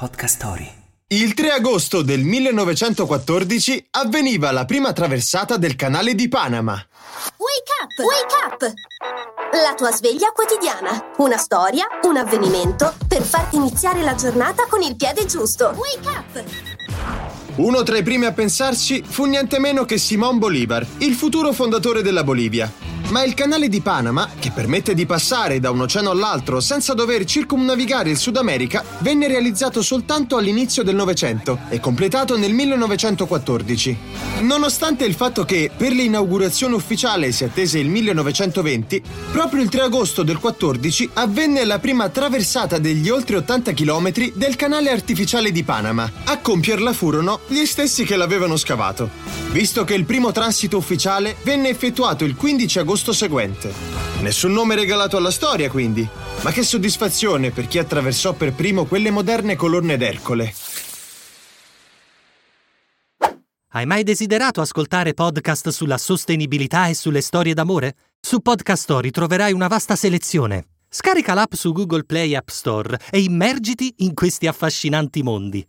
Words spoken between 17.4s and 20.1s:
Uno tra i primi a pensarci fu niente meno che